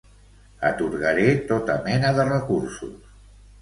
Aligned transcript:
Atorgaré 0.69 1.27
tota 1.53 1.79
mena 1.87 2.17
de 2.19 2.29
recursos. 2.35 3.03